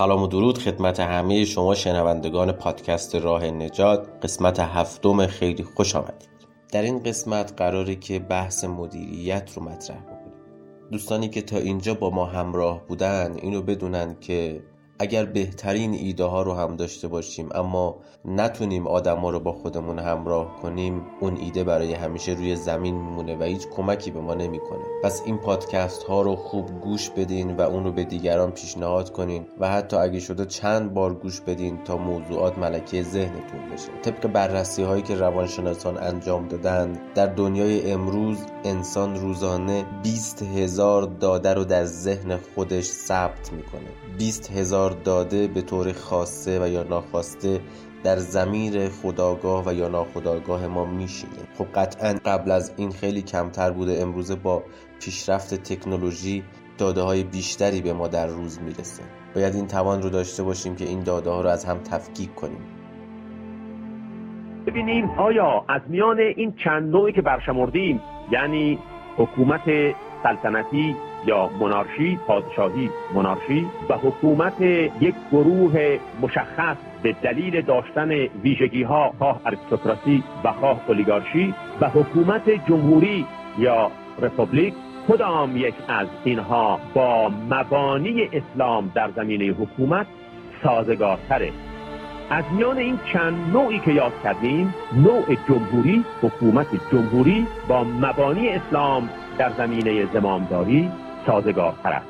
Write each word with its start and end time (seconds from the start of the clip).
سلام 0.00 0.22
و 0.22 0.26
درود 0.26 0.58
خدمت 0.58 1.00
همه 1.00 1.44
شما 1.44 1.74
شنوندگان 1.74 2.52
پادکست 2.52 3.14
راه 3.14 3.44
نجات. 3.44 4.08
قسمت 4.22 4.60
هفتم 4.60 5.26
خیلی 5.26 5.62
خوش 5.62 5.96
آمدید. 5.96 6.28
در 6.72 6.82
این 6.82 7.02
قسمت 7.02 7.52
قراره 7.56 7.94
که 7.94 8.18
بحث 8.18 8.64
مدیریت 8.64 9.52
رو 9.56 9.62
مطرح 9.62 10.00
بکنیم. 10.00 10.32
دوستانی 10.90 11.28
که 11.28 11.42
تا 11.42 11.56
اینجا 11.56 11.94
با 11.94 12.10
ما 12.10 12.26
همراه 12.26 12.86
بودن 12.86 13.36
اینو 13.42 13.62
بدونن 13.62 14.16
که 14.20 14.62
اگر 15.02 15.24
بهترین 15.24 15.94
ایده 15.94 16.24
ها 16.24 16.42
رو 16.42 16.54
هم 16.54 16.76
داشته 16.76 17.08
باشیم 17.08 17.48
اما 17.54 17.96
نتونیم 18.24 18.86
آدم 18.86 19.18
ها 19.18 19.30
رو 19.30 19.40
با 19.40 19.52
خودمون 19.52 19.98
همراه 19.98 20.56
کنیم 20.62 21.06
اون 21.20 21.36
ایده 21.36 21.64
برای 21.64 21.94
همیشه 21.94 22.32
روی 22.32 22.56
زمین 22.56 22.94
میمونه 22.94 23.36
و 23.36 23.42
هیچ 23.42 23.68
کمکی 23.68 24.10
به 24.10 24.20
ما 24.20 24.34
نمی‌کنه. 24.34 24.84
پس 25.02 25.22
این 25.26 25.38
پادکست 25.38 26.02
ها 26.02 26.22
رو 26.22 26.36
خوب 26.36 26.80
گوش 26.80 27.10
بدین 27.10 27.56
و 27.56 27.60
اون 27.60 27.84
رو 27.84 27.92
به 27.92 28.04
دیگران 28.04 28.50
پیشنهاد 28.50 29.12
کنین 29.12 29.46
و 29.60 29.68
حتی 29.68 29.96
اگه 29.96 30.20
شده 30.20 30.46
چند 30.46 30.94
بار 30.94 31.14
گوش 31.14 31.40
بدین 31.40 31.84
تا 31.84 31.96
موضوعات 31.96 32.58
ملکه 32.58 33.02
ذهنتون 33.02 33.60
بشه. 33.72 33.88
طبق 34.02 34.26
بررسی 34.26 34.82
هایی 34.82 35.02
که 35.02 35.14
روانشناسان 35.14 35.98
انجام 35.98 36.48
دادن 36.48 37.00
در 37.14 37.26
دنیای 37.26 37.92
امروز 37.92 38.38
انسان 38.64 39.16
روزانه 39.16 39.84
20 40.02 40.42
هزار 40.42 41.02
داده 41.02 41.54
رو 41.54 41.64
در 41.64 41.84
ذهن 41.84 42.36
خودش 42.54 42.84
ثبت 42.84 43.52
می‌کنه. 43.52 44.16
20 44.18 44.52
هزار 44.52 44.90
داده 44.90 45.46
به 45.46 45.62
طور 45.62 45.92
خاصه 45.92 46.64
و 46.64 46.68
یا 46.68 46.82
ناخواسته 46.82 47.60
در 48.04 48.18
زمیر 48.18 48.88
خداگاه 48.88 49.62
و 49.66 49.74
یا 49.74 49.88
ناخداگاه 49.88 50.66
ما 50.66 50.84
میشینه. 50.84 51.32
خب 51.58 51.66
قطعا 51.74 52.18
قبل 52.24 52.50
از 52.50 52.72
این 52.76 52.92
خیلی 52.92 53.22
کمتر 53.22 53.70
بوده. 53.70 54.02
امروزه 54.02 54.34
با 54.34 54.62
پیشرفت 55.00 55.54
تکنولوژی 55.54 56.44
داده 56.78 57.00
های 57.00 57.24
بیشتری 57.24 57.80
به 57.80 57.92
ما 57.92 58.08
در 58.08 58.26
روز 58.26 58.58
می‌رسه. 58.60 59.02
باید 59.34 59.54
این 59.54 59.66
توان 59.66 60.02
رو 60.02 60.10
داشته 60.10 60.42
باشیم 60.42 60.76
که 60.76 60.84
این 60.84 61.02
داده 61.02 61.30
ها 61.30 61.40
رو 61.40 61.48
از 61.48 61.64
هم 61.64 61.78
تفکیک 61.78 62.34
کنیم. 62.34 62.79
ببینیم 64.66 65.10
آیا 65.16 65.64
از 65.68 65.80
میان 65.88 66.18
این 66.20 66.52
چند 66.52 66.92
نوعی 66.92 67.12
که 67.12 67.22
برشمردیم 67.22 68.00
یعنی 68.30 68.78
حکومت 69.16 69.94
سلطنتی 70.22 70.96
یا 71.26 71.50
منارشی 71.60 72.18
پادشاهی 72.26 72.90
منارشی 73.14 73.66
و 73.88 73.94
حکومت 73.94 74.60
یک 75.00 75.14
گروه 75.32 75.98
مشخص 76.20 76.76
به 77.02 77.12
دلیل 77.22 77.60
داشتن 77.60 78.10
ویژگی 78.42 78.82
ها 78.82 79.12
خواه 79.18 79.40
اریستوکراسی 79.44 80.24
و 80.44 80.52
خواه 80.52 80.80
اولیگارشی 80.88 81.54
و 81.80 81.88
حکومت 81.88 82.50
جمهوری 82.68 83.26
یا 83.58 83.90
رپوبلیک 84.22 84.74
کدام 85.08 85.56
یک 85.56 85.74
از 85.88 86.06
اینها 86.24 86.80
با 86.94 87.28
مبانی 87.50 88.28
اسلام 88.32 88.92
در 88.94 89.10
زمینه 89.16 89.44
حکومت 89.44 90.06
سازگارتره؟ 90.62 91.52
از 92.30 92.44
میان 92.52 92.78
این 92.78 92.98
چند 93.12 93.56
نوعی 93.56 93.78
که 93.78 93.92
یاد 93.92 94.12
کردیم 94.24 94.74
نوع 94.92 95.36
جمهوری 95.48 96.04
حکومت 96.22 96.66
جمهوری 96.92 97.46
با 97.68 97.84
مبانی 97.84 98.48
اسلام 98.48 99.10
در 99.38 99.52
زمینه 99.58 100.06
زمامداری 100.12 100.90
سازگارتر 101.26 101.92
است. 101.92 102.06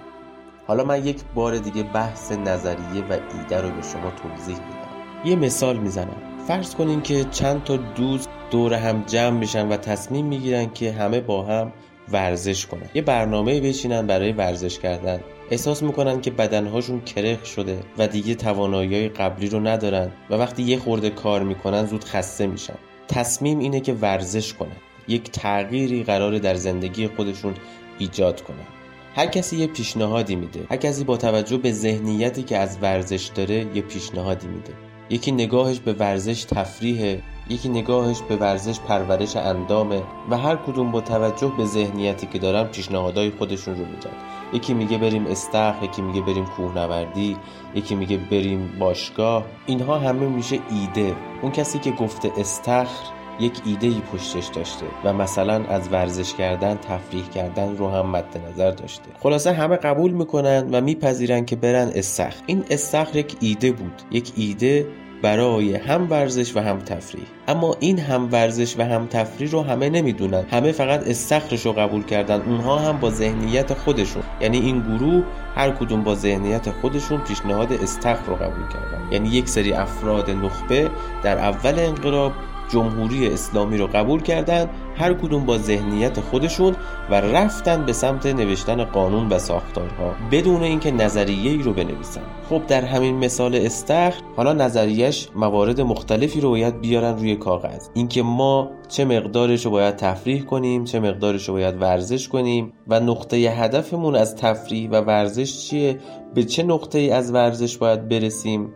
حالا 0.67 0.85
من 0.85 1.07
یک 1.07 1.21
بار 1.35 1.59
دیگه 1.59 1.83
بحث 1.83 2.33
نظریه 2.33 3.05
و 3.11 3.13
ایده 3.13 3.61
رو 3.63 3.69
به 3.71 3.83
شما 3.83 4.11
توضیح 4.23 4.57
میدم. 4.57 5.25
یه 5.25 5.37
مثال 5.37 5.77
می‌زنم. 5.77 6.17
فرض 6.47 6.75
کنین 6.75 7.01
که 7.03 7.25
چند 7.25 7.65
تا 7.65 7.77
دوست 7.77 8.31
دور 8.51 8.75
هم 8.75 9.03
جمع 9.07 9.39
میشن 9.39 9.69
و 9.69 9.77
تصمیم 9.77 10.27
می‌گیرن 10.27 10.71
که 10.75 10.93
همه 10.93 11.21
با 11.21 11.43
هم 11.43 11.73
ورزش 12.13 12.67
کنن. 12.67 12.89
یه 12.95 13.03
برنامه 13.03 13.61
بچینن 13.61 14.07
برای 14.07 14.33
ورزش 14.33 14.79
کردن. 14.79 15.21
احساس 15.51 15.83
می‌کنن 15.83 16.21
که 16.21 16.31
بدنهاشون 16.31 17.01
کرخ 17.01 17.47
شده 17.47 17.81
و 17.99 18.09
دیگه 18.09 18.35
توانایی 18.35 19.09
قبلی 19.09 19.49
رو 19.49 19.61
ندارن 19.61 20.11
و 20.31 20.35
وقتی 20.35 20.63
یه 20.63 20.79
خورده 20.79 21.11
کار 21.11 21.43
می‌کنن 21.43 21.87
زود 21.87 22.05
خسته 22.05 22.47
میشن. 22.47 22.75
تصمیم 23.09 23.59
اینه 23.59 23.81
که 23.81 23.93
ورزش 23.93 24.55
کنن. 24.55 24.77
یک 25.09 25.31
تغییری 25.31 26.03
قراره 26.03 26.39
در 26.39 26.55
زندگی 26.55 27.09
خودشون 27.09 27.55
ایجاد 27.99 28.41
کنن. 28.41 28.67
هر 29.15 29.27
کسی 29.27 29.57
یه 29.57 29.67
پیشنهادی 29.67 30.37
میده. 30.37 30.67
هر 30.71 30.77
کسی 30.77 31.05
با 31.05 31.17
توجه 31.17 31.57
به 31.57 31.73
ذهنیتی 31.73 32.43
که 32.43 32.59
از 32.59 32.79
ورزش 32.83 33.31
داره 33.35 33.67
یه 33.75 33.83
پیشنهادی 33.83 34.47
میده. 34.47 34.73
یکی 35.11 35.33
نگاهش 35.33 35.79
به 35.79 35.93
ورزش 35.93 36.45
تفریحه 36.45 37.23
یکی 37.49 37.69
نگاهش 37.69 38.21
به 38.29 38.37
ورزش 38.37 38.81
پرورش 38.81 39.37
اندامه 39.37 40.03
و 40.31 40.37
هر 40.37 40.57
کدوم 40.57 40.91
با 40.91 41.01
توجه 41.01 41.53
به 41.57 41.65
ذهنیتی 41.65 42.27
که 42.27 42.39
دارن 42.39 42.65
پیشنهادهای 42.65 43.31
خودشون 43.31 43.75
رو 43.75 43.85
میدن. 43.85 44.11
یکی 44.53 44.75
میگه 44.75 44.99
بریم 44.99 45.27
استخر 45.27 45.85
یکی 45.85 46.03
میگه 46.03 46.21
بریم 46.21 46.45
کوهنوردی 46.45 47.37
یکی 47.75 47.95
میگه 47.95 48.17
بریم 48.17 48.79
باشگاه. 48.79 49.45
اینها 49.67 49.99
همه 49.99 50.27
میشه 50.27 50.59
ایده. 50.71 51.17
اون 51.43 51.53
کسی 51.53 51.79
که 51.79 51.91
گفته 51.91 52.33
استخر 52.39 53.20
یک 53.41 53.53
ایده 53.65 53.87
ای 53.87 54.03
پشتش 54.13 54.47
داشته 54.47 54.87
و 55.05 55.13
مثلا 55.13 55.65
از 55.65 55.89
ورزش 55.93 56.35
کردن 56.35 56.77
تفریح 56.77 57.29
کردن 57.29 57.77
رو 57.77 57.91
هم 57.91 58.11
مد 58.11 58.41
نظر 58.49 58.71
داشته. 58.71 59.05
خلاصه 59.23 59.53
همه 59.53 59.77
قبول 59.77 60.11
می‌کنن 60.11 60.69
و 60.73 60.81
میپذیرن 60.81 61.45
که 61.45 61.57
برن 61.57 61.91
استخر. 61.95 62.43
این 62.47 62.65
استخر 62.71 63.17
یک 63.17 63.37
ایده 63.41 63.73
بود. 63.73 64.03
یک 64.11 64.33
ایده 64.37 64.87
برای 65.23 65.77
هم 65.77 66.11
ورزش 66.11 66.57
و 66.57 66.61
هم 66.61 66.79
تفریح. 66.79 67.25
اما 67.49 67.77
این 67.81 67.99
هم 67.99 68.29
ورزش 68.33 68.79
و 68.79 68.83
هم 68.83 69.07
تفریح 69.07 69.51
رو 69.51 69.63
همه 69.63 69.91
نمی‌دونن. 69.91 70.45
همه 70.51 70.73
فقط 70.73 71.09
استخرش 71.09 71.67
رو 71.67 71.73
قبول 71.73 72.05
کردن. 72.05 72.41
اونها 72.41 72.79
هم 72.79 73.01
با 73.01 73.11
ذهنیت 73.11 73.75
خودشون. 73.75 74.23
یعنی 74.41 74.59
این 74.59 74.81
گروه 74.81 75.25
هر 75.55 75.71
کدوم 75.71 76.03
با 76.03 76.15
ذهنیت 76.15 76.71
خودشون 76.71 77.21
پیشنهاد 77.21 77.73
استخر 77.73 78.27
رو 78.27 78.35
قبول 78.35 78.69
کردن. 78.69 79.13
یعنی 79.13 79.29
یک 79.29 79.49
سری 79.49 79.73
افراد 79.73 80.31
نخبه 80.31 80.91
در 81.23 81.39
اول 81.39 81.79
انقلاب 81.79 82.33
جمهوری 82.73 83.29
اسلامی 83.29 83.79
رو 83.79 83.87
قبول 83.87 84.23
کردن 84.23 84.71
هر 84.97 85.15
کدوم 85.15 85.47
با 85.47 85.59
ذهنیت 85.59 86.21
خودشون 86.21 86.77
و 87.11 87.15
رفتن 87.15 87.87
به 87.87 87.93
سمت 87.93 88.27
نوشتن 88.27 88.85
قانون 88.85 89.29
و 89.29 89.39
ساختارها 89.39 90.15
بدون 90.31 90.63
اینکه 90.63 90.91
نظریه 90.91 91.51
ای 91.51 91.63
رو 91.63 91.73
بنویسن. 91.73 92.21
خب 92.49 92.67
در 92.67 92.85
همین 92.85 93.19
مثال 93.19 93.55
استخر 93.55 94.21
حالا 94.37 94.53
نظریش 94.53 95.29
موارد 95.37 95.81
مختلفی 95.81 96.41
رو 96.41 96.51
باید 96.51 96.81
بیارن 96.81 97.19
روی 97.19 97.37
کاغذ. 97.37 97.89
اینکه 97.95 98.23
ما 98.23 98.71
چه 98.89 99.05
مقدارش 99.05 99.65
رو 99.65 99.71
باید 99.71 99.97
تفریح 99.97 100.43
کنیم 100.43 100.85
چه 100.85 101.01
مقدارش 101.01 101.49
رو 101.49 101.55
باید 101.55 101.83
ورزش 101.83 102.29
کنیم 102.29 102.73
و 102.89 103.01
نقطه 103.01 103.37
هدفمون 103.37 104.15
از 104.15 104.37
تفریح 104.37 104.91
و 104.91 105.01
ورزش 105.01 105.69
چیه؟ 105.69 105.99
به 106.35 106.45
چه 106.45 106.63
نقطه 106.63 106.99
ای 106.99 107.11
از 107.11 107.35
ورزش 107.35 107.79
باید 107.79 108.09
برسیم؟ 108.09 108.73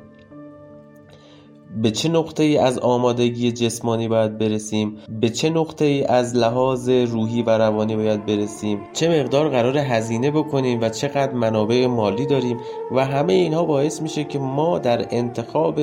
به 1.82 1.90
چه 1.90 2.08
نقطه 2.08 2.42
ای 2.42 2.58
از 2.58 2.78
آمادگی 2.78 3.52
جسمانی 3.52 4.08
باید 4.08 4.38
برسیم؟ 4.38 4.96
به 5.20 5.28
چه 5.28 5.50
نقطه 5.50 5.84
ای 5.84 6.04
از 6.04 6.36
لحاظ 6.36 6.88
روحی 6.88 7.42
و 7.42 7.50
روانی 7.50 7.96
باید 7.96 8.26
برسیم؟ 8.26 8.80
چه 8.92 9.20
مقدار 9.20 9.48
قرار 9.48 9.78
هزینه 9.78 10.30
بکنیم 10.30 10.80
و 10.80 10.88
چقدر 10.88 11.32
منابع 11.32 11.86
مالی 11.86 12.26
داریم؟ 12.26 12.56
و 12.92 13.04
همه 13.04 13.32
اینها 13.32 13.64
باعث 13.64 14.02
میشه 14.02 14.24
که 14.24 14.38
ما 14.38 14.78
در 14.78 15.06
انتخاب 15.10 15.80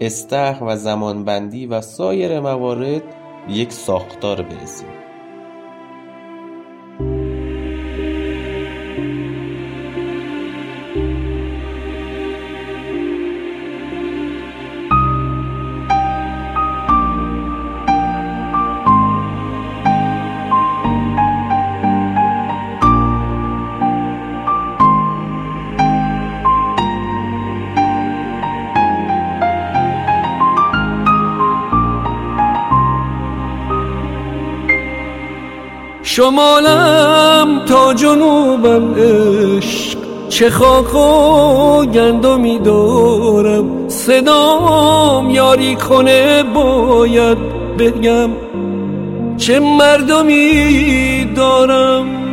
استخ 0.00 0.56
و 0.60 0.76
زمانبندی 0.76 1.66
و 1.66 1.80
سایر 1.80 2.40
موارد 2.40 3.02
یک 3.48 3.72
ساختار 3.72 4.42
برسیم. 4.42 5.05
شمالم 36.16 37.64
تا 37.68 37.94
جنوبم 37.94 38.94
عشق. 38.94 39.98
چه 40.28 40.50
خاک 40.50 40.94
و 40.94 41.86
گندمی 41.86 42.58
دارم. 42.58 43.88
صدام 43.88 45.30
یاری 45.30 45.76
کنه 45.76 46.42
باید 46.42 47.38
بگم. 47.78 48.30
چه 49.36 49.60
مردمی 49.60 51.24
دارم. 51.36 52.25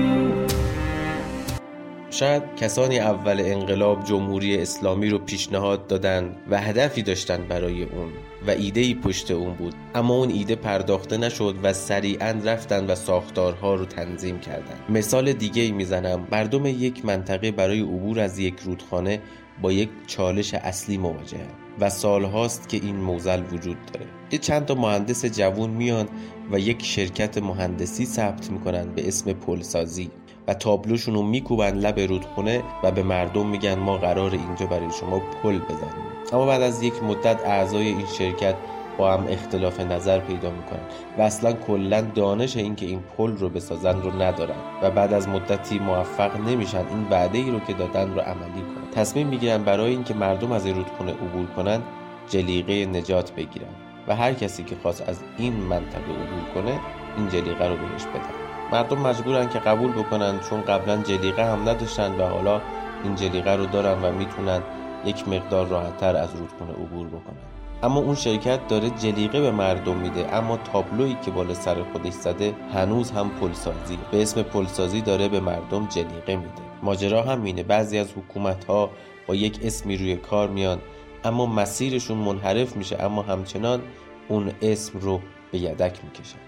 باشد 2.24 2.56
کسانی 2.56 3.00
اول 3.00 3.40
انقلاب 3.40 4.04
جمهوری 4.04 4.62
اسلامی 4.62 5.10
رو 5.10 5.18
پیشنهاد 5.18 5.88
دادن 5.88 6.36
و 6.50 6.62
هدفی 6.62 7.02
داشتن 7.02 7.48
برای 7.48 7.84
اون 7.84 8.10
و 8.48 8.52
ایده 8.52 8.94
پشت 8.94 9.32
اون 9.32 9.54
بود. 9.54 9.74
اما 9.96 10.14
اون 10.14 10.30
ایده 10.30 10.56
پرداخته 10.56 11.18
نشد 11.18 11.56
و 11.64 11.74
سریعا 11.74 12.36
رفتن 12.46 12.86
و 12.86 12.96
ساختارها 12.96 13.76
رو 13.76 13.86
تنظیم 13.86 14.40
کردن. 14.40 14.76
مثال 14.90 15.34
دیگه 15.34 15.62
ای 15.62 15.72
می‌زنم. 15.72 16.28
مردم 16.32 16.66
یک 16.66 17.06
منطقه 17.06 17.52
برای 17.52 17.80
عبور 17.80 18.20
از 18.20 18.40
یک 18.40 18.60
رودخانه 18.60 19.20
با 19.62 19.72
یک 19.72 19.90
چالش 20.08 20.54
اصلی 20.54 20.98
مواجه 20.98 21.38
و 21.80 21.90
سالهاست 21.90 22.70
که 22.70 22.78
این 22.78 22.96
موزل 22.96 23.44
وجود 23.52 23.78
داره. 23.94 24.06
یه 24.32 24.40
چند 24.40 24.66
تا 24.66 24.76
مهندس 24.76 25.26
جوون 25.26 25.70
میان 25.70 26.08
و 26.52 26.60
یک 26.60 26.86
شرکت 26.86 27.38
مهندسی 27.38 28.06
ثبت 28.06 28.52
می‌کنن 28.52 28.86
به 28.96 29.08
اسم 29.08 29.34
پلسازی. 29.34 30.12
و 30.48 30.54
تابلوشون 30.54 31.16
رو 31.16 31.22
میکوبن 31.22 31.74
لب 31.74 32.00
رودخونه 32.00 32.64
و 32.84 32.92
به 32.92 33.04
مردم 33.04 33.48
میگن 33.48 33.80
ما 33.80 33.98
قرار 33.98 34.32
اینجا 34.32 34.66
برای 34.66 34.92
شما 35.00 35.20
پل 35.20 35.60
بزنیم. 35.60 36.04
اما 36.34 36.46
بعد 36.46 36.62
از 36.62 36.84
یک 36.84 37.04
مدت 37.04 37.46
اعضای 37.46 37.88
این 37.88 38.06
شرکت 38.06 38.56
با 38.98 39.14
هم 39.14 39.26
اختلاف 39.30 39.80
نظر 39.80 40.20
پیدا 40.20 40.52
می‌کنن 40.52 40.80
و 41.18 41.22
اصلا 41.22 41.54
کلا 41.54 42.02
دانش 42.02 42.58
اینکه 42.58 42.86
این 42.86 43.00
پل 43.18 43.38
رو 43.38 43.50
بسازن 43.50 44.02
رو 44.02 44.22
ندارن 44.22 44.56
و 44.82 44.92
بعد 44.92 45.14
از 45.14 45.28
مدتی 45.28 45.80
موفق 45.80 46.40
نمیشن 46.40 46.78
این 46.78 47.08
وعده 47.12 47.38
ای 47.38 47.52
رو 47.52 47.60
که 47.60 47.74
دادن 47.74 48.14
رو 48.14 48.22
عملی 48.22 48.62
کنن. 48.62 48.92
تصمیم 48.96 49.28
می‌گیرن 49.28 49.64
برای 49.64 49.92
اینکه 49.92 50.14
مردم 50.14 50.52
از 50.52 50.66
این 50.66 50.76
رودخونه 50.76 51.12
عبور 51.12 51.46
کنن 51.46 51.82
جلیقه 52.30 52.86
نجات 52.86 53.32
بگیرن 53.32 53.74
و 54.08 54.16
هر 54.16 54.34
کسی 54.34 54.64
که 54.64 54.76
خواست 54.82 55.10
از 55.10 55.20
این 55.38 55.54
منطقه 55.54 56.12
عبور 56.12 56.54
کنه 56.56 56.80
این 57.18 57.30
جلیقه 57.30 57.68
رو 57.68 57.76
بهش 57.76 58.06
بدن. 58.06 58.53
مردم 58.74 58.98
مجبورن 58.98 59.50
که 59.50 59.60
قبول 59.60 59.92
بکنن 59.92 60.40
چون 60.40 60.62
قبلا 60.62 60.98
جلیقه 60.98 61.46
هم 61.52 61.70
نداشتن 61.70 62.16
و 62.16 62.24
حالا 62.24 62.62
این 63.04 63.16
جلیقه 63.16 63.56
رو 63.56 63.66
دارن 63.66 64.04
و 64.04 64.12
می‌تونن 64.12 64.62
یک 65.06 65.28
مقدار 65.28 65.68
راحتتر 65.68 66.16
از 66.16 66.36
رودخونه 66.36 66.72
عبور 66.72 67.08
بکنن. 67.08 67.38
اما 67.84 68.00
اون 68.00 68.16
شرکت 68.16 68.68
داره 68.68 68.90
جلیقه 68.90 69.42
به 69.42 69.52
مردم 69.52 69.96
میده 69.96 70.36
اما 70.36 70.58
تابلویی 70.58 71.18
که 71.26 71.32
بالا 71.32 71.54
سر 71.54 71.84
خودش 71.84 72.14
زده 72.14 72.54
هنوز 72.74 73.12
هم 73.12 73.30
پلسازی. 73.30 73.98
به 74.12 74.22
اسم 74.22 74.42
پلسازی 74.44 75.02
داره 75.02 75.28
به 75.28 75.40
مردم 75.40 75.88
جلیقه 75.88 76.36
میده. 76.36 76.62
ماجرا 76.84 77.24
هم 77.24 77.44
اینه 77.44 77.64
بعضی 77.64 77.98
از 77.98 78.08
حکومت 78.12 78.66
ها 78.66 78.90
با 79.28 79.36
یک 79.36 79.60
اسمی 79.64 79.98
روی 79.98 80.16
کار 80.16 80.50
میان 80.50 80.80
اما 81.24 81.46
مسیرشون 81.46 82.18
منحرف 82.18 82.76
میشه 82.76 83.04
اما 83.04 83.22
همچنان 83.22 83.82
اون 84.28 84.52
اسم 84.62 85.00
رو 85.00 85.20
به 85.52 85.58
یدک 85.58 86.00
می‌کشن. 86.04 86.40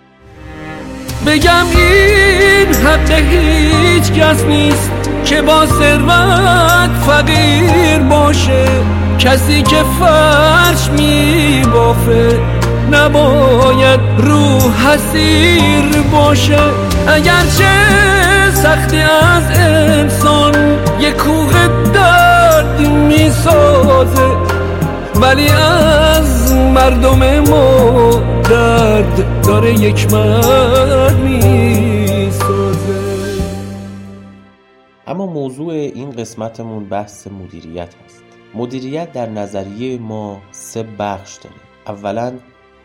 بگم 1.26 1.66
این 1.78 2.76
حق 2.76 3.12
هیچ 3.12 4.12
کس 4.12 4.44
نیست 4.44 4.92
که 5.26 5.42
با 5.42 5.66
ثروت 5.66 6.90
فقیر 7.08 8.00
باشه. 8.00 8.66
کسی 9.20 9.64
که 9.64 9.84
فرش 10.00 10.90
می 10.90 11.62
بافه 11.74 12.40
نباید 12.92 14.00
رو 14.18 14.60
حسیر 14.72 16.02
باشه. 16.12 16.60
اگرچه 17.08 17.72
سختی 18.54 18.98
از 18.98 19.44
انسان 19.60 20.54
یه 21.00 21.12
کوه 21.12 21.54
درد 21.94 22.80
می 22.80 23.30
سازه 23.30 24.55
ولی 25.22 25.48
از 25.50 26.54
مردم 26.54 27.40
ما 27.40 28.10
درد 28.50 29.42
داره 29.48 29.74
یک 29.74 30.14
مرد 30.14 31.16
می 31.20 32.32
سازه 32.32 33.16
اما 35.08 35.26
موضوع 35.26 35.74
این 35.74 36.12
قسمتمون 36.12 36.86
بحث 36.86 37.28
مدیریت 37.28 37.96
هست. 38.06 38.24
مدیریت 38.56 39.12
در 39.12 39.30
نظریه 39.30 39.98
ما 39.98 40.42
سه 40.52 40.84
بخش 40.84 41.38
داره. 41.38 41.56
اولا 41.88 42.34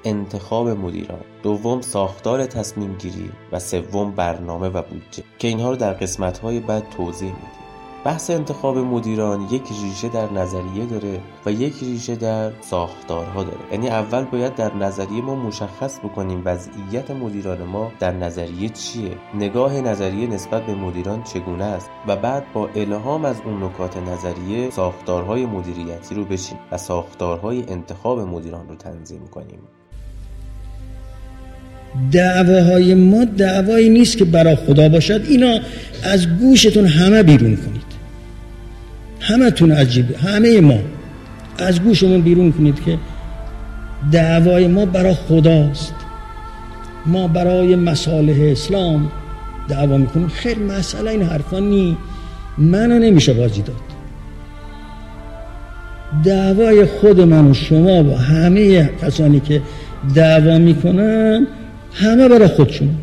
انتخاب 0.04 0.68
مدیران 0.68 1.20
دوم 1.42 1.80
ساختار 1.80 2.46
تصمیم 2.46 2.94
گیری 2.94 3.30
و 3.52 3.58
سوم 3.58 4.10
برنامه 4.10 4.68
و 4.68 4.82
بودجه 4.82 5.22
که 5.38 5.48
اینها 5.48 5.70
رو 5.70 5.76
در 5.76 5.92
قسمت 5.92 6.38
های 6.38 6.60
بعد 6.60 6.90
توضیح 6.96 7.28
میدیم. 7.28 7.69
بحث 8.04 8.30
انتخاب 8.30 8.78
مدیران 8.78 9.48
یک 9.50 9.62
ریشه 9.82 10.08
در 10.08 10.32
نظریه 10.32 10.86
داره 10.86 11.20
و 11.46 11.52
یک 11.52 11.74
ریشه 11.82 12.16
در 12.16 12.50
ساختارها 12.60 13.42
داره. 13.42 13.58
یعنی 13.72 13.88
اول 13.88 14.24
باید 14.24 14.54
در 14.54 14.74
نظریه 14.74 15.22
ما 15.22 15.34
مشخص 15.34 15.98
بکنیم 15.98 16.42
وضعیت 16.44 17.10
مدیران 17.10 17.62
ما 17.62 17.92
در 18.00 18.12
نظریه 18.12 18.68
چیه. 18.68 19.10
نگاه 19.34 19.80
نظریه 19.80 20.26
نسبت 20.26 20.66
به 20.66 20.74
مدیران 20.74 21.22
چگونه 21.22 21.64
است؟ 21.64 21.90
و 22.06 22.16
بعد 22.16 22.52
با 22.52 22.68
الهام 22.74 23.24
از 23.24 23.36
اون 23.44 23.62
نکات 23.62 23.96
نظریه 23.96 24.70
ساختارهای 24.70 25.46
مدیریتی 25.46 26.14
رو 26.14 26.24
بچیم 26.24 26.58
و 26.72 26.76
ساختارهای 26.78 27.64
انتخاب 27.68 28.20
مدیران 28.20 28.68
رو 28.68 28.74
تنظیم 28.74 29.26
کنیم. 29.26 29.58
دعواهای 32.12 32.94
ما 32.94 33.24
دعوایی 33.24 33.88
نیست 33.88 34.18
که 34.18 34.24
برای 34.24 34.56
خدا 34.56 34.88
باشد. 34.88 35.24
اینا 35.28 35.60
از 36.04 36.26
گوشتون 36.38 36.86
همه 36.86 37.22
بیرون 37.22 37.56
کنید. 37.56 37.89
همه 39.30 39.74
عجیب. 39.74 40.16
همه 40.16 40.60
ما. 40.60 40.78
از 41.58 41.80
گوشمون 41.82 42.20
بیرون 42.20 42.52
کنید 42.52 42.84
که 42.84 42.98
دعوای 44.12 44.66
ما 44.66 44.86
برای 44.86 45.14
خداست. 45.14 45.94
ما 47.06 47.28
برای 47.28 47.76
مصالح 47.76 48.36
اسلام 48.40 49.10
دعوا 49.68 49.96
می‌کنیم. 49.96 50.28
خیر 50.28 50.58
مسئله 50.58 51.10
این 51.10 51.22
حرفا 51.22 51.58
نی 51.58 51.96
منو 52.58 52.98
نمیشه 52.98 53.32
بازی 53.32 53.62
داد. 53.62 53.76
دعوای 56.24 56.84
خود 56.84 57.20
من 57.20 57.50
و 57.50 57.54
شما 57.54 58.04
و 58.04 58.16
همه 58.16 58.90
کسانی 59.02 59.40
که 59.40 59.62
دعوا 60.14 60.58
می‌کنن 60.58 61.46
همه 61.94 62.28
برای 62.28 62.48
خودشون. 62.48 62.94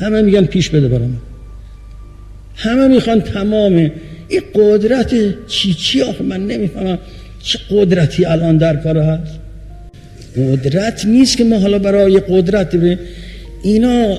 همه 0.00 0.22
میگن 0.22 0.44
پیش 0.44 0.70
بده 0.70 0.88
برای 0.88 1.06
من. 1.06 1.18
همه 2.56 2.88
می‌خوان 2.88 3.20
تمام 3.20 3.90
این 4.34 4.42
قدرت 4.54 5.14
چی 5.46 5.74
چی 5.74 6.02
آخه 6.02 6.24
من 6.24 6.46
نمی‌فهمم. 6.46 6.98
چه 7.42 7.58
قدرتی 7.70 8.24
الان 8.24 8.56
در 8.56 8.76
کار 8.76 8.98
هست؟ 8.98 9.32
قدرت 10.36 11.04
نیست 11.04 11.36
که 11.36 11.44
ما 11.44 11.58
حالا 11.58 11.78
برای 11.78 12.20
قدرت 12.28 12.76
بریم 12.76 12.98
اینا 13.62 14.18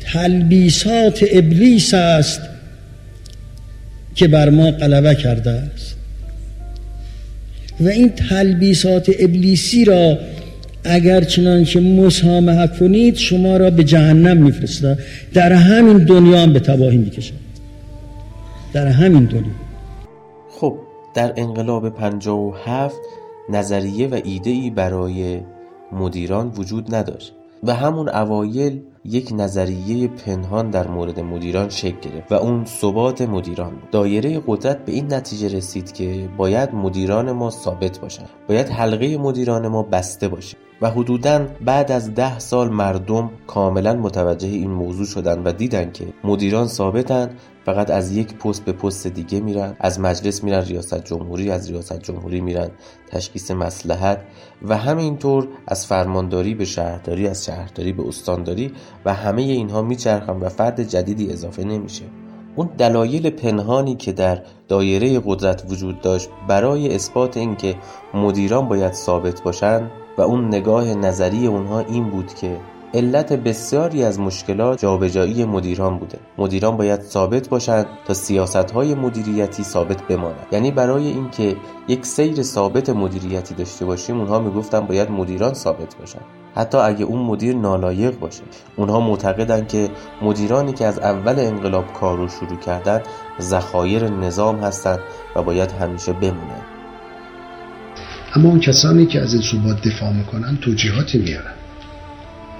تلبیسات 0.00 1.24
ابلیس 1.32 1.94
است 1.94 2.40
که 4.14 4.28
بر 4.28 4.50
ما 4.50 4.70
غلبه 4.70 5.14
کرده 5.14 5.50
است. 5.50 5.94
و 7.80 7.88
این 7.88 8.08
تلبیسات 8.08 9.10
ابلیسی 9.18 9.84
را 9.84 10.18
اگر 10.84 11.24
چنانچه 11.24 11.80
مسامحه 11.80 12.66
کنید 12.66 13.16
شما 13.16 13.56
را 13.56 13.70
به 13.70 13.84
جهنم 13.84 14.36
میفرسته 14.36 14.98
در 15.34 15.52
همین 15.52 15.98
دنیا 15.98 16.38
هم 16.38 16.52
به 16.52 16.60
تباهی 16.60 16.96
می‌کشه 16.96 17.32
در 18.74 18.86
همین 18.86 19.24
دنیا. 19.24 19.52
خب 20.50 20.78
در 21.14 21.32
انقلاب 21.36 21.88
57 21.90 22.96
نظریه 23.48 24.08
و 24.08 24.20
ایده 24.24 24.50
ای 24.50 24.70
برای 24.70 25.40
مدیران 25.92 26.52
وجود 26.56 26.94
نداشت 26.94 27.34
و 27.62 27.74
همون 27.74 28.08
اوایل 28.08 28.82
یک 29.04 29.32
نظریه 29.36 30.08
پنهان 30.08 30.70
در 30.70 30.88
مورد 30.88 31.20
مدیران 31.20 31.68
شکل 31.68 32.10
گرفت 32.10 32.32
و 32.32 32.34
اون 32.34 32.64
ثبات 32.64 33.22
مدیران 33.22 33.72
دایره 33.92 34.42
قدرت 34.46 34.84
به 34.84 34.92
این 34.92 35.14
نتیجه 35.14 35.56
رسید 35.56 35.92
که 35.92 36.28
باید 36.36 36.74
مدیران 36.74 37.32
ما 37.32 37.50
ثابت 37.50 37.98
باشن. 37.98 38.26
باید 38.48 38.68
حلقه 38.68 39.16
مدیران 39.16 39.68
ما 39.68 39.82
بسته 39.82 40.28
باشه 40.28 40.56
و 40.82 40.90
حدودا 40.90 41.46
بعد 41.64 41.92
از 41.92 42.14
ده 42.14 42.38
سال 42.38 42.68
مردم 42.68 43.30
کاملا 43.46 43.94
متوجه 43.94 44.48
این 44.48 44.70
موضوع 44.70 45.06
شدن 45.06 45.42
و 45.42 45.52
دیدن 45.52 45.92
که 45.92 46.04
مدیران 46.24 46.66
ثابتن 46.66 47.30
فقط 47.64 47.90
از 47.90 48.12
یک 48.12 48.34
پست 48.34 48.64
به 48.64 48.72
پست 48.72 49.06
دیگه 49.06 49.40
میرن 49.40 49.76
از 49.80 50.00
مجلس 50.00 50.44
میرن 50.44 50.64
ریاست 50.64 51.04
جمهوری 51.04 51.50
از 51.50 51.70
ریاست 51.70 52.02
جمهوری 52.02 52.40
میرن 52.40 52.70
تشخیص 53.10 53.50
مسلحت 53.50 54.20
و 54.62 54.76
همینطور 54.76 55.48
از 55.66 55.86
فرمانداری 55.86 56.54
به 56.54 56.64
شهرداری 56.64 57.28
از 57.28 57.44
شهرداری 57.44 57.92
به 57.92 58.08
استانداری 58.08 58.72
و 59.04 59.14
همه 59.14 59.42
اینها 59.42 59.82
میچرخن 59.82 60.32
و 60.32 60.48
فرد 60.48 60.82
جدیدی 60.82 61.32
اضافه 61.32 61.64
نمیشه. 61.64 62.04
اون 62.56 62.70
دلایل 62.78 63.30
پنهانی 63.30 63.94
که 63.94 64.12
در 64.12 64.42
دایره 64.68 65.20
قدرت 65.24 65.64
وجود 65.68 66.00
داشت 66.00 66.28
برای 66.48 66.94
اثبات 66.94 67.36
اینکه 67.36 67.74
مدیران 68.14 68.68
باید 68.68 68.92
ثابت 68.92 69.42
باشند 69.42 69.90
و 70.18 70.22
اون 70.22 70.48
نگاه 70.48 70.94
نظری 70.94 71.46
اونها 71.46 71.80
این 71.80 72.10
بود 72.10 72.34
که 72.34 72.56
علت 72.94 73.32
بسیاری 73.32 74.04
از 74.04 74.20
مشکلات 74.20 74.80
جابجایی 74.82 75.44
مدیران 75.44 75.98
بوده. 75.98 76.18
مدیران 76.38 76.76
باید 76.76 77.00
ثابت 77.00 77.48
باشند 77.48 77.86
تا 78.06 78.14
سیاست 78.14 78.70
های 78.70 78.94
مدیریتی 78.94 79.64
ثابت 79.64 80.02
بماند. 80.02 80.46
یعنی 80.52 80.70
برای 80.70 81.06
اینکه 81.06 81.56
یک 81.88 82.06
سیر 82.06 82.42
ثابت 82.42 82.90
مدیریتی 82.90 83.54
داشته 83.54 83.84
باشیم 83.84 84.18
اونها 84.18 84.38
می‌گفتن 84.38 84.80
باید 84.80 85.10
مدیران 85.10 85.54
ثابت 85.54 85.96
باشن 86.00 86.18
حتی 86.54 86.78
اگه 86.78 87.04
اون 87.04 87.22
مدیر 87.22 87.56
نالایق 87.56 88.18
باشه. 88.18 88.42
اونها 88.76 89.00
معتقدن 89.00 89.66
که 89.66 89.90
مدیرانی 90.22 90.72
که 90.72 90.86
از 90.86 90.98
اول 90.98 91.38
انقلاب 91.38 91.92
کار 91.92 92.16
رو 92.16 92.28
شروع 92.28 92.58
کردن 92.58 93.00
ذخایر 93.40 94.08
نظام 94.08 94.56
هستند 94.56 94.98
و 95.36 95.42
باید 95.42 95.72
همیشه 95.72 96.12
بمونن. 96.12 96.62
اما 98.36 98.48
اون 98.48 98.60
کسانی 98.60 99.06
که 99.06 99.20
از 99.20 99.34
این 99.34 99.42
ثبات 99.42 99.88
دفاع 99.88 100.12
می‌کنن 100.12 100.58
توجیهاتی 100.64 101.18
میارن. 101.18 101.54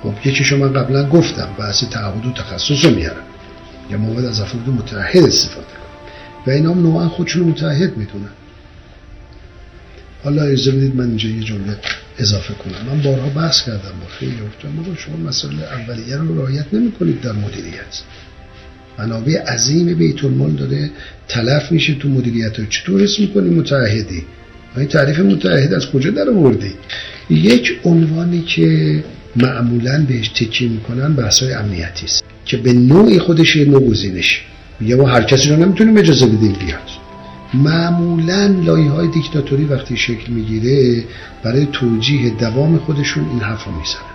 خب 0.04 0.26
یکی 0.26 0.44
شما 0.44 0.68
قبلا 0.68 1.08
گفتم 1.08 1.48
بحث 1.58 1.84
تعهد 1.84 2.26
و 2.26 2.32
تخصص 2.32 2.84
رو 2.84 2.90
میارن 2.90 3.22
یا 3.90 3.98
ما 3.98 4.12
باید 4.12 4.26
از 4.26 4.40
افراد 4.40 4.68
متحد 4.68 5.22
استفاده 5.22 5.66
کنیم 5.66 6.44
و 6.46 6.50
اینا 6.50 6.70
هم 6.70 6.82
نوعا 6.82 7.08
خودشون 7.08 7.42
متحد 7.42 7.96
می‌دونن. 7.96 8.30
حالا 10.24 10.42
اجازه 10.42 10.70
بدید 10.70 10.96
من 10.96 11.04
اینجا 11.08 11.28
یه 11.28 11.42
جمله 11.42 11.76
اضافه 12.18 12.54
کنم. 12.54 12.94
من 12.94 13.02
بارها 13.02 13.28
بحث 13.28 13.62
کردم 13.62 13.80
با 14.00 14.06
خیلی 14.18 14.38
افتاد 14.46 14.98
شما 14.98 15.16
مسئله 15.16 15.62
اولیه 15.62 16.16
رو 16.16 16.38
رعایت 16.38 16.66
نمی‌کنید 16.72 17.20
در 17.20 17.32
مدیریت. 17.32 18.02
منابع 18.98 19.42
عظیم 19.42 19.94
بیت 19.94 20.24
المال 20.24 20.50
داره 20.50 20.90
تلف 21.28 21.72
میشه 21.72 21.94
تو 21.94 22.08
مدیریت 22.08 22.58
رو 22.58 22.66
چطور 22.66 23.02
اسم 23.02 23.22
می‌کنی 23.22 23.50
متحدی 23.50 24.24
این 24.76 24.88
تعریف 24.88 25.18
متحد 25.18 25.74
از 25.74 25.86
کجا 25.86 26.10
در 26.10 26.30
آوردی؟ 26.30 26.72
یک 27.30 27.80
عنوانی 27.84 28.42
که 28.42 29.04
معمولا 29.36 30.04
بهش 30.08 30.28
تکیه 30.28 30.68
می‌کنن 30.68 31.14
بحث 31.14 31.42
های 31.42 31.52
امنیتی 31.52 32.06
است 32.06 32.24
که 32.44 32.56
به 32.56 32.72
نوعی 32.72 33.18
خودش 33.18 33.56
یه 33.56 33.64
نوع 33.64 33.88
گزینش 33.88 34.42
میگه 34.80 34.96
ما 34.96 35.08
هر 35.08 35.22
کسی 35.22 35.48
رو 35.48 35.56
نمی‌تونیم 35.56 35.96
اجازه 35.96 36.26
بدیم 36.26 36.52
بیاد. 36.52 36.90
معمولا 37.54 38.46
لایه 38.46 38.90
های 38.90 39.08
دیکتاتوری 39.08 39.64
وقتی 39.64 39.96
شکل 39.96 40.32
می‌گیره 40.32 41.04
برای 41.42 41.66
توجیه 41.72 42.30
دوام 42.30 42.78
خودشون 42.78 43.24
این 43.30 43.40
حرف 43.40 43.64
رو 43.64 43.72
می‌زنن. 43.72 44.14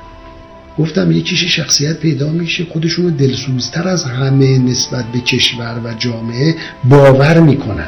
گفتم 0.77 1.11
یکیش 1.11 1.43
شخصیت 1.43 1.99
پیدا 1.99 2.29
میشه 2.29 2.65
خودشون 2.65 3.05
رو 3.05 3.11
دلسوزتر 3.11 3.87
از 3.87 4.03
همه 4.03 4.57
نسبت 4.57 5.05
به 5.05 5.19
کشور 5.19 5.81
و 5.83 5.93
جامعه 5.93 6.55
باور 6.83 7.39
می‌کنن. 7.39 7.87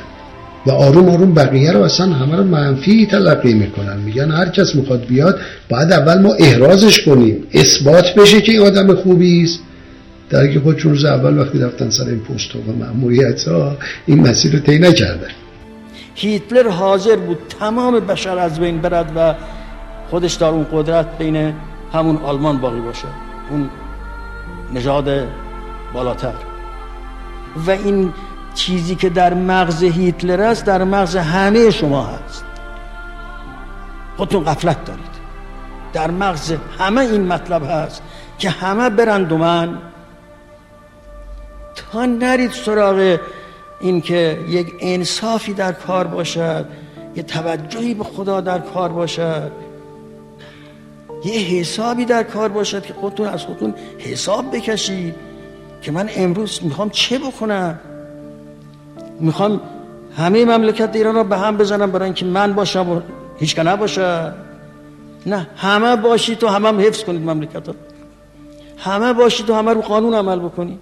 و 0.65 0.71
آروم 0.71 1.09
آروم 1.09 1.33
بقیه 1.33 1.71
رو 1.71 1.81
اصلا 1.81 2.05
همه 2.05 2.35
رو 2.35 2.43
منفی 2.43 3.05
تلقی 3.05 3.53
می‌کنن. 3.53 3.97
میگن 3.97 4.31
هر 4.31 4.49
کس 4.49 4.75
می‌خواد 4.75 5.05
بیاد 5.05 5.39
باید 5.69 5.91
اول 5.91 6.21
ما 6.21 6.33
احرازش 6.33 7.01
کنیم. 7.01 7.43
اثبات 7.53 8.15
بشه 8.15 8.41
که 8.41 8.51
این 8.51 8.61
آدم 8.61 8.95
خوبی 8.95 9.43
است. 9.43 9.59
در 10.29 10.47
که 10.47 10.59
خودشون 10.59 10.91
روز 10.91 11.05
اول 11.05 11.37
وقتی 11.37 11.59
رفتن 11.59 11.89
سر 11.89 12.03
این 12.03 12.19
پست 12.19 12.55
و 12.55 12.59
مأموریت 12.79 13.47
ها 13.47 13.77
این 14.05 14.27
مسیر 14.27 14.53
رو 14.53 14.59
طی 14.59 14.79
نکردن. 14.79 15.27
هیتلر 16.15 16.69
حاضر 16.69 17.15
بود 17.15 17.37
تمام 17.59 17.99
بشر 17.99 18.37
از 18.37 18.59
بین 18.59 18.81
برد 18.81 19.11
و 19.15 19.35
خودش 20.09 20.33
در 20.33 20.47
اون 20.47 20.65
قدرت 20.73 21.17
بین 21.17 21.53
همون 21.93 22.17
آلمان 22.17 22.57
باقی 22.57 22.81
باشه. 22.81 23.07
اون 23.49 23.69
نژاد 24.73 25.09
بالاتر. 25.93 26.33
و 27.67 27.71
این 27.71 28.13
چیزی 28.53 28.95
که 28.95 29.09
در 29.09 29.33
مغز 29.33 29.83
هیتلر 29.83 30.41
است 30.41 30.65
در 30.65 30.83
مغز 30.83 31.15
همه 31.15 31.69
شما 31.69 32.03
هست. 32.03 32.45
خودتون 34.17 34.43
قفلت 34.43 34.85
دارید. 34.85 35.11
در 35.93 36.11
مغز 36.11 36.53
همه 36.79 37.01
این 37.01 37.27
مطلب 37.27 37.63
هست 37.69 38.01
که 38.37 38.49
همه 38.49 38.89
برند 38.89 39.31
و 39.31 39.37
من 39.37 39.77
تا 41.75 42.05
نرید 42.05 42.51
سراغ 42.51 43.19
این 43.79 44.01
که 44.01 44.39
یک 44.47 44.73
انصافی 44.79 45.53
در 45.53 45.71
کار 45.71 46.07
باشد 46.07 46.65
یه 47.15 47.23
توجهی 47.23 47.93
به 47.93 48.03
خدا 48.03 48.41
در 48.41 48.59
کار 48.59 48.89
باشد. 48.89 49.51
یه 51.25 51.39
حسابی 51.39 52.05
در 52.05 52.23
کار 52.23 52.49
باشد 52.49 52.85
که 52.85 52.93
خودتون 52.93 53.27
از 53.27 53.43
خودتون 53.43 53.73
حساب 53.97 54.55
بکشید 54.55 55.15
که 55.81 55.91
من 55.91 56.09
امروز 56.15 56.59
می‌خوام 56.63 56.89
چه 56.89 57.19
بکنم؟ 57.19 57.79
می‌خوام 59.21 59.61
همه 60.17 60.45
مملکت 60.45 60.95
ایران 60.95 61.15
رو 61.15 61.23
به 61.23 61.37
هم 61.37 61.57
بزنم 61.57 61.91
برای 61.91 62.05
اینکه 62.05 62.25
من 62.25 62.53
باشم 62.53 62.89
و 62.89 63.01
هیچ 63.37 63.59
نباشه. 63.59 64.33
نه 65.25 65.47
همه 65.55 65.95
باشید 65.95 66.37
تو 66.37 66.47
همه 66.47 66.67
هم 66.67 66.79
حفظ 66.79 67.03
کنید 67.03 67.21
مملکت 67.21 67.67
رو. 67.67 67.73
همه 68.77 69.13
باشید 69.13 69.49
و 69.49 69.55
همه 69.55 69.73
رو 69.73 69.81
قانون 69.81 70.13
عمل 70.13 70.39
بکنید 70.39 70.79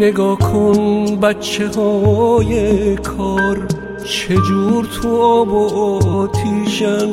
نگاه 0.00 0.38
کن 0.38 1.16
بچه 1.22 1.68
های 1.68 2.96
کار 2.96 3.66
چجور 4.04 4.88
تو 5.02 5.22
آب 5.22 5.52
و 5.52 6.08
آتیشن؟ 6.08 7.08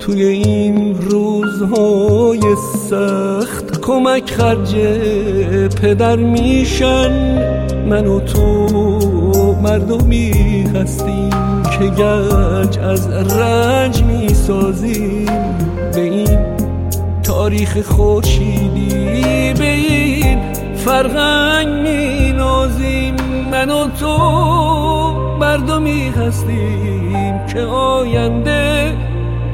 توی 0.00 0.24
این 0.24 0.94
روزهای 1.00 2.40
سخت 2.90 3.80
کمک 3.80 4.30
خرج 4.30 4.76
پدر 5.82 6.16
میشن. 6.16 7.10
من 7.88 8.06
و 8.06 8.20
تو 8.20 8.66
مردمی 9.62 10.30
هستیم 10.74 11.30
که 11.78 11.84
گنج 11.84 12.78
از 12.78 13.08
رنج 13.08 14.02
می‌سازیم. 14.02 15.26
به 15.94 16.00
این 16.00 16.38
تاریخ 17.22 17.78
این 17.90 18.71
فرهنگ 21.02 21.68
می 21.68 22.32
نازیم 22.32 23.14
من 23.50 23.70
و 23.70 23.88
تو 23.90 24.18
مردمی 25.40 26.08
هستیم 26.08 27.46
که 27.46 27.60
آینده 27.60 28.96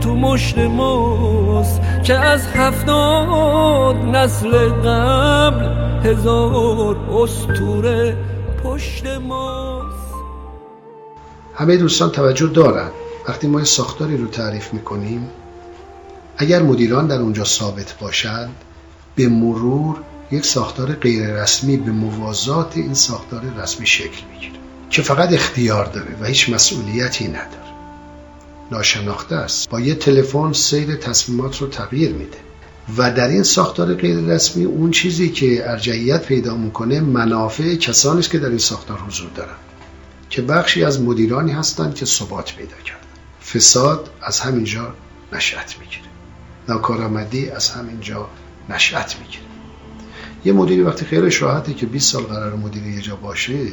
تو 0.00 0.14
مشت 0.14 0.58
ماست. 0.58 1.80
که 2.04 2.14
از 2.14 2.46
هفتاد 2.46 3.96
نسل 3.96 4.68
قبل 4.68 5.64
هزار 6.04 6.96
استوره 6.96 8.16
پشت 8.64 9.06
ماست. 9.06 10.14
همه 11.54 11.76
دوستان 11.76 12.10
توجه 12.10 12.46
دارن. 12.46 12.88
وقتی 13.28 13.46
ما 13.46 13.64
ساختاری 13.64 14.16
رو 14.16 14.26
تعریف 14.26 14.74
می‌کنیم 14.74 15.28
اگر 16.36 16.62
مدیران 16.62 17.06
در 17.06 17.20
اونجا 17.20 17.44
ثابت 17.44 17.94
باشند 18.00 18.54
به 19.14 19.28
مرور 19.28 19.96
یک 20.32 20.46
ساختار 20.46 20.92
غیررسمی 20.92 21.76
به 21.76 21.90
موازات 21.90 22.76
این 22.76 22.94
ساختار 22.94 23.42
رسمی 23.62 23.86
شکل 23.86 24.22
می‌گیره 24.32 24.52
که 24.90 25.02
فقط 25.02 25.32
اختیار 25.32 25.84
داره 25.84 26.16
و 26.20 26.24
هیچ 26.24 26.48
مسئولیتی 26.48 27.28
نداره. 27.28 27.68
ناشناخته 28.72 29.36
است. 29.36 29.70
با 29.70 29.80
یه 29.80 29.94
تلفن 29.94 30.52
سیر 30.52 30.96
تصمیمات 30.96 31.58
رو 31.58 31.66
تغییر 31.66 32.12
میده. 32.12 32.38
و 32.96 33.12
در 33.12 33.28
این 33.28 33.42
ساختار 33.42 33.94
غیررسمی 33.94 34.64
اون 34.64 34.90
چیزی 34.90 35.28
که 35.28 35.70
ارجعیت 35.70 36.26
پیدا 36.26 36.56
می‌کنه 36.56 37.00
منافع 37.00 37.74
کسانی 37.74 38.20
است 38.20 38.30
که 38.30 38.38
در 38.38 38.48
این 38.48 38.58
ساختار 38.58 38.98
حضور 38.98 39.30
دارن 39.34 39.56
که 40.30 40.42
بخشی 40.42 40.84
از 40.84 41.02
مدیرانی 41.02 41.52
هستند 41.52 41.94
که 41.94 42.06
ثبات 42.06 42.54
پیدا 42.54 42.76
کردن. 42.84 43.00
فساد 43.54 44.10
از 44.22 44.40
همینجا 44.40 44.94
نشأت 45.32 45.76
می‌گیره. 45.80 46.02
ناکارآمدی 46.68 47.50
از 47.50 47.70
همینجا 47.70 48.28
نشأت 48.68 49.16
می‌گیره. 49.20 49.44
یه 50.44 50.52
مدیری 50.52 50.82
وقتی 50.82 51.04
خیلی 51.04 51.30
راحته 51.30 51.74
که 51.74 51.86
20 51.86 52.12
سال 52.12 52.22
قرار 52.22 52.56
مدیر 52.56 52.86
یه 52.86 53.00
جا 53.00 53.16
باشه 53.16 53.66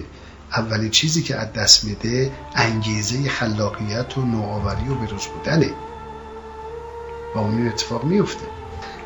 اولین 0.52 0.90
چیزی 0.90 1.24
که 1.24 1.36
از 1.36 1.54
دست 1.54 1.84
میده 1.84 2.32
انگیزه 2.56 3.30
خلاقیت 3.30 4.18
و 4.18 4.22
نوآوری 4.22 4.90
و 4.90 4.96
بروز 4.96 5.26
بودنه. 5.26 5.70
و 7.36 7.40
اون 7.40 7.68
اتفاق 7.68 8.04
میفته. 8.04 8.46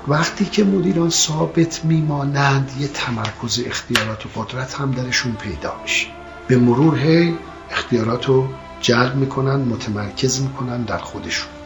وقتی 0.08 0.46
که 0.46 0.64
مدیران 0.64 1.10
ثابت 1.10 1.86
میمانند 1.86 2.72
یه 2.80 2.88
تمرکز 2.88 3.64
اختیارات 3.66 4.26
و 4.26 4.30
قدرت 4.36 4.74
هم 4.74 4.92
درشون 4.92 5.32
پیدا 5.32 5.74
میشه. 5.84 6.08
به 6.48 6.58
مرور 6.58 6.98
هی 6.98 7.38
اختیارات 7.72 8.26
رو 8.26 8.48
جلب 8.82 9.16
می‌کنن 9.16 9.56
متمرکز 9.56 10.42
می‌کنن 10.42 10.82
در 10.82 10.98
خودشون. 10.98 11.59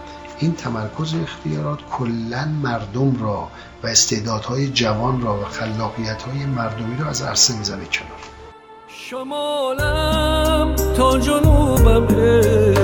این 0.43 0.55
تمرکز 0.55 1.13
اختیارات 1.23 1.79
کلا 1.91 2.45
مردم 2.63 3.23
را 3.23 3.47
و 3.83 3.88
استعدادهای 3.88 4.69
جوان 4.69 5.21
را 5.21 5.39
و 5.39 5.45
خلاقیتهای 5.45 6.45
مردمی 6.45 6.97
را 7.00 7.09
از 7.09 7.21
عرصه 7.21 7.57
می‌زنه 7.57 7.85
کنار. 7.85 8.19
شمالم 8.88 10.75
تا 10.97 11.19
جنوبم 11.19 12.07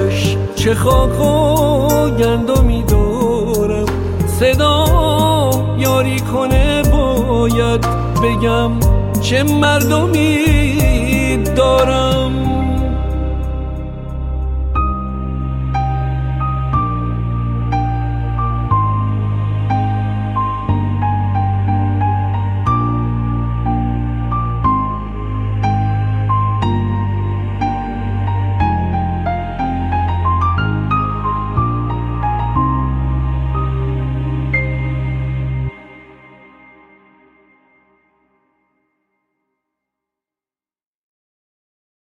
اش 0.08 0.38
چه 0.56 0.76
خاک 0.76 1.20
و 1.20 2.10
گندمی 2.10 2.84
دارم 2.84 3.86
صدا 4.40 4.86
یاری 5.78 6.20
کنه 6.20 6.84
باید 6.84 7.82
بگم 8.24 8.72
چه 9.22 9.44
مردمی 9.44 11.44
دارم. 11.56 12.29